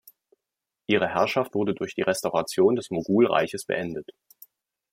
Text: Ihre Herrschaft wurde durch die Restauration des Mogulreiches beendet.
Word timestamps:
Ihre 0.87 1.09
Herrschaft 1.09 1.53
wurde 1.53 1.75
durch 1.75 1.93
die 1.93 2.01
Restauration 2.01 2.75
des 2.75 2.89
Mogulreiches 2.89 3.65
beendet. 3.65 4.09